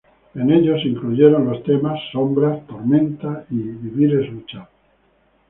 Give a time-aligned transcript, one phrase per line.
[0.33, 4.67] En ellos se incluyeron temas "Sombras", "Tormenta" y "Vivir es luchar".